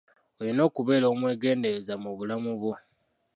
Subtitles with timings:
[0.39, 2.73] Olina okubeera omwegendereza mu bulamu bwo.